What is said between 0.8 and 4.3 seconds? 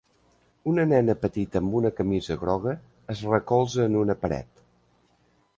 nena petita amb una camisa groga es recolza en una